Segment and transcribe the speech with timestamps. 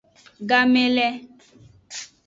[0.49, 1.07] Game le.